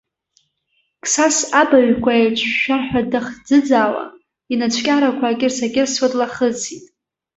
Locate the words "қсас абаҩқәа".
1.03-2.11